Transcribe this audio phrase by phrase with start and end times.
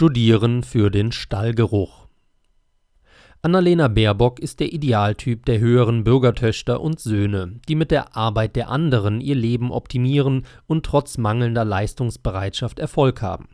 [0.00, 2.06] Studieren für den Stallgeruch.
[3.42, 8.70] Annalena Baerbock ist der Idealtyp der höheren Bürgertöchter und Söhne, die mit der Arbeit der
[8.70, 13.50] anderen ihr Leben optimieren und trotz mangelnder Leistungsbereitschaft Erfolg haben.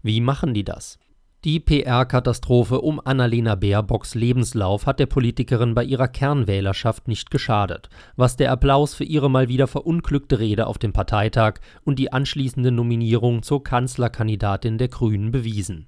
[0.00, 0.98] Wie machen die das?
[1.44, 8.36] Die PR-Katastrophe um Annalena Baerbocks Lebenslauf hat der Politikerin bei ihrer Kernwählerschaft nicht geschadet, was
[8.36, 13.42] der Applaus für ihre mal wieder verunglückte Rede auf dem Parteitag und die anschließende Nominierung
[13.42, 15.86] zur Kanzlerkandidatin der Grünen bewiesen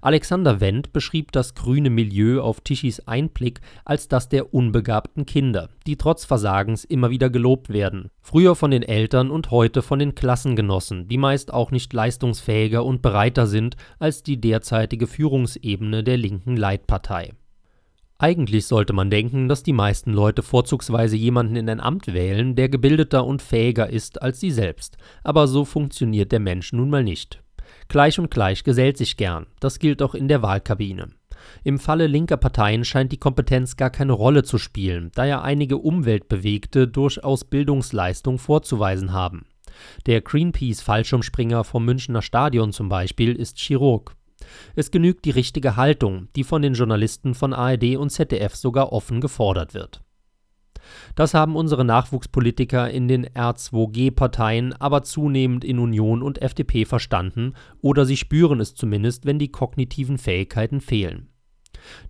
[0.00, 5.96] Alexander Wendt beschrieb das grüne Milieu auf Tichys Einblick als das der unbegabten Kinder, die
[5.96, 11.08] trotz Versagens immer wieder gelobt werden, früher von den Eltern und heute von den Klassengenossen,
[11.08, 17.32] die meist auch nicht leistungsfähiger und bereiter sind als die derzeitige Führungsebene der linken Leitpartei.
[18.20, 22.68] Eigentlich sollte man denken, dass die meisten Leute vorzugsweise jemanden in ein Amt wählen, der
[22.68, 27.40] gebildeter und fähiger ist als sie selbst, aber so funktioniert der Mensch nun mal nicht.
[27.88, 31.08] Gleich und gleich gesellt sich gern, das gilt auch in der Wahlkabine.
[31.64, 35.78] Im Falle linker Parteien scheint die Kompetenz gar keine Rolle zu spielen, da ja einige
[35.78, 39.46] Umweltbewegte durchaus Bildungsleistung vorzuweisen haben.
[40.06, 44.16] Der Greenpeace-Fallschirmspringer vom Münchner Stadion zum Beispiel ist Chirurg.
[44.74, 49.20] Es genügt die richtige Haltung, die von den Journalisten von ARD und ZDF sogar offen
[49.20, 50.02] gefordert wird.
[51.14, 58.04] Das haben unsere Nachwuchspolitiker in den R2G-Parteien aber zunehmend in Union und FDP verstanden oder
[58.04, 61.28] sie spüren es zumindest, wenn die kognitiven Fähigkeiten fehlen.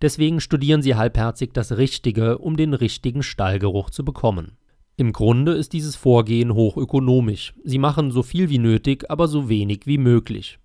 [0.03, 4.57] Deswegen studieren sie halbherzig das Richtige, um den richtigen Stallgeruch zu bekommen.
[4.97, 7.55] Im Grunde ist dieses Vorgehen hochökonomisch.
[7.63, 10.59] Sie machen so viel wie nötig, aber so wenig wie möglich.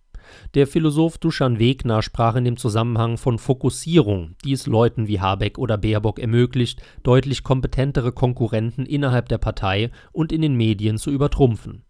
[0.53, 5.57] Der Philosoph Duschan Wegner sprach in dem Zusammenhang von Fokussierung, die es Leuten wie Habeck
[5.57, 11.83] oder Baerbock ermöglicht, deutlich kompetentere Konkurrenten innerhalb der Partei und in den Medien zu übertrumpfen.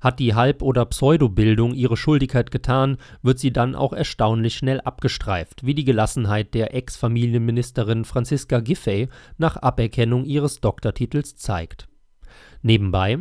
[0.00, 5.64] Hat die Halb- oder Pseudobildung ihre Schuldigkeit getan, wird sie dann auch erstaunlich schnell abgestreift,
[5.64, 9.08] wie die Gelassenheit der Ex-Familienministerin Franziska Giffey
[9.38, 11.88] nach Aberkennung ihres Doktortitels zeigt.
[12.62, 13.18] Nebenbei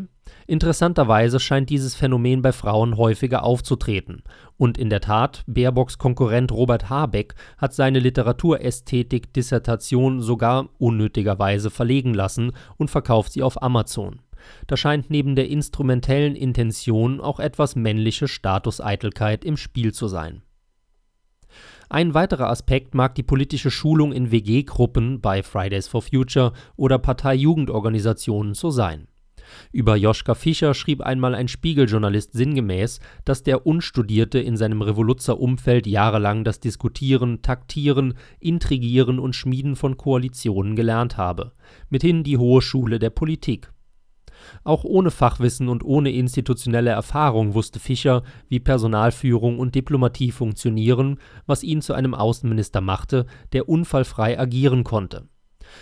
[0.49, 4.23] Interessanterweise scheint dieses Phänomen bei Frauen häufiger aufzutreten.
[4.57, 12.53] Und in der Tat, Baerbocks Konkurrent Robert Habeck hat seine Literaturästhetik-Dissertation sogar unnötigerweise verlegen lassen
[12.77, 14.21] und verkauft sie auf Amazon.
[14.65, 20.41] Da scheint neben der instrumentellen Intention auch etwas männliche Statuseitelkeit im Spiel zu sein.
[21.89, 28.55] Ein weiterer Aspekt mag die politische Schulung in WG-Gruppen bei Fridays for Future oder Parteijugendorganisationen
[28.55, 29.08] so sein
[29.71, 36.43] über Joschka Fischer schrieb einmal ein Spiegeljournalist sinngemäß, dass der Unstudierte in seinem Revoluzzer-Umfeld jahrelang
[36.43, 41.53] das Diskutieren, Taktieren, Intrigieren und Schmieden von Koalitionen gelernt habe,
[41.89, 43.71] mithin die Hohe Schule der Politik.
[44.63, 51.63] Auch ohne Fachwissen und ohne institutionelle Erfahrung wusste Fischer, wie Personalführung und Diplomatie funktionieren, was
[51.63, 55.27] ihn zu einem Außenminister machte, der unfallfrei agieren konnte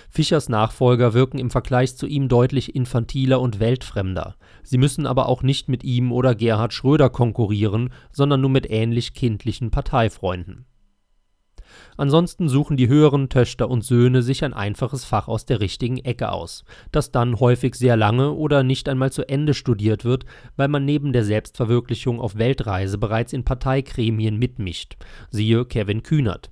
[0.10, 4.36] Fischers Nachfolger wirken im Vergleich zu ihm deutlich infantiler und weltfremder.
[4.64, 9.14] Sie müssen aber auch nicht mit ihm oder Gerhard Schröder konkurrieren, sondern nur mit ähnlich
[9.14, 10.66] kindlichen Parteifreunden.
[11.98, 16.32] Ansonsten suchen die höheren Töchter und Söhne sich ein einfaches Fach aus der richtigen Ecke
[16.32, 20.86] aus, das dann häufig sehr lange oder nicht einmal zu Ende studiert wird, weil man
[20.86, 24.98] neben der Selbstverwirklichung auf Weltreise bereits in Parteigremien mitmischt.
[25.32, 26.52] Siehe Kevin Kühnert.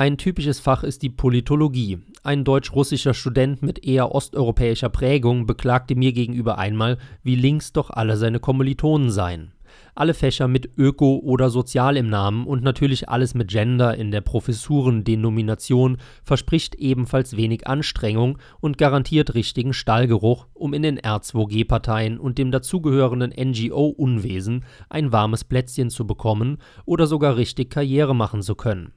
[0.00, 1.98] Ein typisches Fach ist die Politologie.
[2.22, 8.16] Ein deutsch-russischer Student mit eher osteuropäischer Prägung beklagte mir gegenüber einmal, wie links doch alle
[8.16, 9.52] seine Kommilitonen seien.
[9.94, 14.22] Alle Fächer mit Öko oder Sozial im Namen und natürlich alles mit Gender in der
[14.22, 22.50] Professurendenomination verspricht ebenfalls wenig Anstrengung und garantiert richtigen Stallgeruch, um in den R2G-Parteien und dem
[22.50, 26.56] dazugehörenden NGO-Unwesen ein warmes Plätzchen zu bekommen
[26.86, 28.94] oder sogar richtig Karriere machen zu können.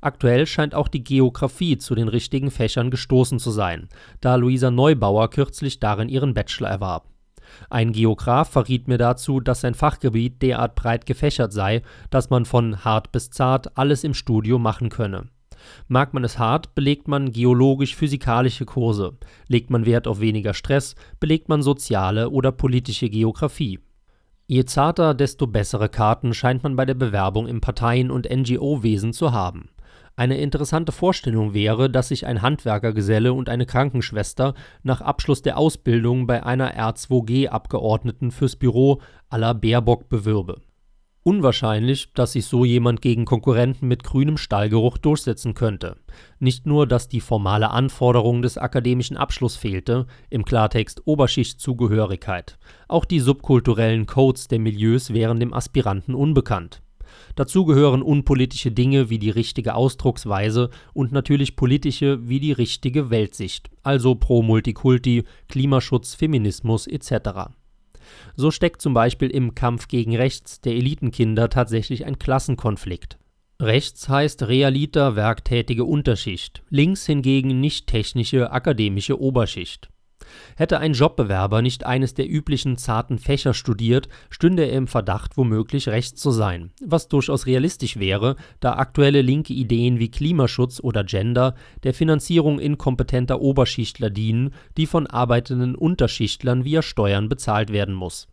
[0.00, 3.88] Aktuell scheint auch die Geographie zu den richtigen Fächern gestoßen zu sein,
[4.20, 7.08] da Luisa Neubauer kürzlich darin ihren Bachelor erwarb.
[7.70, 12.84] Ein Geograf verriet mir dazu, dass sein Fachgebiet derart breit gefächert sei, dass man von
[12.84, 15.28] hart bis zart alles im Studio machen könne.
[15.88, 19.18] Mag man es hart, belegt man geologisch-physikalische Kurse.
[19.48, 23.80] Legt man Wert auf weniger Stress, belegt man soziale oder politische Geographie.
[24.50, 29.32] Je zarter, desto bessere Karten scheint man bei der Bewerbung im Parteien- und NGO-Wesen zu
[29.32, 29.68] haben.
[30.16, 36.26] Eine interessante Vorstellung wäre, dass sich ein Handwerkergeselle und eine Krankenschwester nach Abschluss der Ausbildung
[36.26, 40.62] bei einer R2G-Abgeordneten fürs Büro aller Baerbock bewirbe
[41.28, 45.98] Unwahrscheinlich, dass sich so jemand gegen Konkurrenten mit grünem Stallgeruch durchsetzen könnte.
[46.38, 52.58] Nicht nur, dass die formale Anforderung des akademischen Abschluss fehlte, im Klartext Oberschichtzugehörigkeit,
[52.88, 56.80] auch die subkulturellen Codes der Milieus wären dem Aspiranten unbekannt.
[57.36, 63.68] Dazu gehören unpolitische Dinge wie die richtige Ausdrucksweise und natürlich politische wie die richtige Weltsicht,
[63.82, 67.50] also pro Multikulti, Klimaschutz, Feminismus etc.
[68.36, 73.18] So steckt zum Beispiel im Kampf gegen Rechts der Elitenkinder tatsächlich ein Klassenkonflikt.
[73.60, 79.88] Rechts heißt realiter werktätige Unterschicht, links hingegen nicht technische akademische Oberschicht.
[80.56, 85.88] Hätte ein Jobbewerber nicht eines der üblichen zarten Fächer studiert, stünde er im Verdacht, womöglich
[85.88, 91.54] rechts zu sein, was durchaus realistisch wäre, da aktuelle linke Ideen wie Klimaschutz oder Gender
[91.82, 98.28] der Finanzierung inkompetenter Oberschichtler dienen, die von arbeitenden Unterschichtlern via Steuern bezahlt werden muss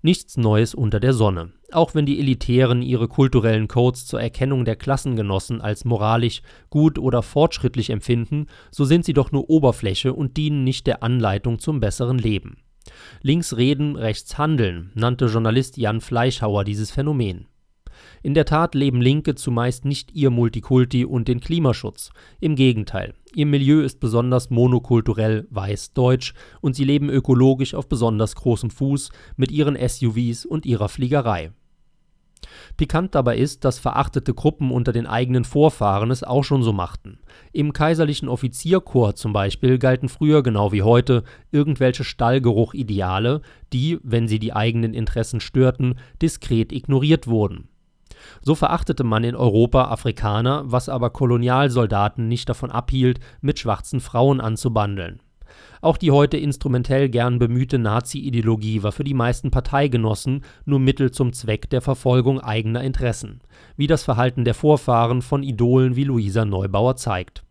[0.00, 1.52] Nichts Neues unter der Sonne.
[1.72, 7.22] Auch wenn die Elitären ihre kulturellen Codes zur Erkennung der Klassengenossen als moralisch gut oder
[7.22, 12.18] fortschrittlich empfinden, so sind sie doch nur Oberfläche und dienen nicht der Anleitung zum besseren
[12.18, 12.58] Leben.
[13.22, 17.48] Links reden, rechts handeln, nannte Journalist Jan Fleischhauer dieses Phänomen
[18.22, 22.10] in der Tat leben Linke zumeist nicht ihr Multikulti und den Klimaschutz.
[22.40, 28.70] Im Gegenteil, ihr Milieu ist besonders monokulturell weiß-deutsch und sie leben ökologisch auf besonders großem
[28.70, 31.52] Fuß mit ihren SUVs und ihrer Fliegerei.
[32.76, 37.18] Pikant dabei ist, dass verachtete Gruppen unter den eigenen Vorfahren es auch schon so machten.
[37.52, 43.42] Im kaiserlichen Offizierkorps zum Beispiel galten früher genau wie heute irgendwelche Stallgeruch-Ideale,
[43.72, 47.68] die, wenn sie die eigenen Interessen störten, diskret ignoriert wurden.
[48.40, 54.40] So verachtete man in Europa Afrikaner, was aber Kolonialsoldaten nicht davon abhielt, mit schwarzen Frauen
[54.40, 55.20] anzubandeln.
[55.80, 61.32] Auch die heute instrumentell gern bemühte Nazi-Ideologie war für die meisten Parteigenossen nur Mittel zum
[61.32, 63.40] Zweck der Verfolgung eigener Interessen,
[63.76, 67.44] wie das Verhalten der Vorfahren von Idolen wie Luisa Neubauer zeigt.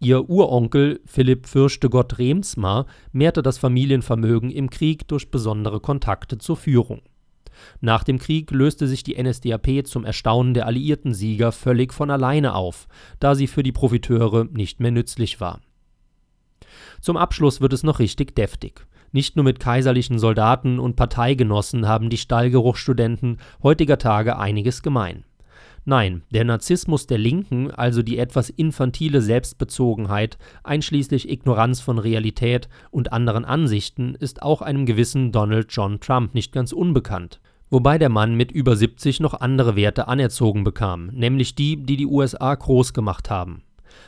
[0.00, 7.02] Ihr Uronkel Philipp Fürchtegott Remsmar mehrte das Familienvermögen im Krieg durch besondere Kontakte zur Führung
[7.80, 12.54] nach dem Krieg löste sich die NSDAP zum Erstaunen der alliierten Sieger völlig von alleine
[12.54, 12.88] auf,
[13.20, 15.60] da sie für die Profiteure nicht mehr nützlich war.
[17.00, 18.86] Zum Abschluss wird es noch richtig deftig.
[19.12, 25.24] Nicht nur mit kaiserlichen Soldaten und Parteigenossen haben die Stallgeruchsstudenten heutiger Tage einiges gemein.
[25.84, 33.14] Nein, der Narzissmus der Linken, also die etwas infantile Selbstbezogenheit, einschließlich Ignoranz von Realität und
[33.14, 37.40] anderen Ansichten, ist auch einem gewissen Donald John Trump nicht ganz unbekannt.
[37.70, 42.06] Wobei der Mann mit über 70 noch andere Werte anerzogen bekam, nämlich die, die die
[42.06, 43.62] USA groß gemacht haben.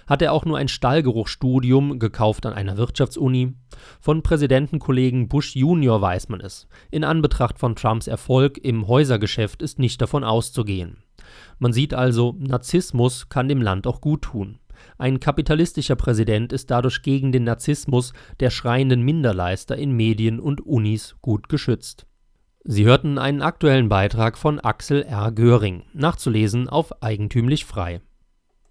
[0.07, 3.55] Hat er auch nur ein Stallgeruchsstudium, gekauft an einer Wirtschaftsuni?
[4.01, 6.69] Von Präsidentenkollegen Bush Junior weiß man es.
[6.91, 10.99] In Anbetracht von Trumps Erfolg im Häusergeschäft ist nicht davon auszugehen.
[11.59, 14.59] Man sieht also, Narzissmus kann dem Land auch gut tun.
[14.97, 21.17] Ein kapitalistischer Präsident ist dadurch gegen den Narzissmus der schreienden Minderleister in Medien und Unis
[21.21, 22.07] gut geschützt.
[22.63, 25.33] Sie hörten einen aktuellen Beitrag von Axel R.
[25.33, 28.03] Göring, nachzulesen auf eigentümlich frei